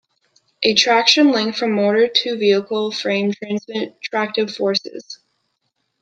[0.63, 5.19] A traction link from motor to the vehicle frame transmits tractive forces.